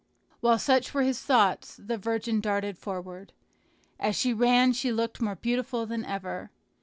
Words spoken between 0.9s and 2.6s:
were his thoughts, the virgin